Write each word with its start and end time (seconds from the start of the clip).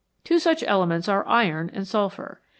Two 0.23 0.39
such 0.39 0.63
elements 0.63 1.07
are 1.07 1.27
iron 1.27 1.69
and 1.71 1.87
sulphur. 1.87 2.41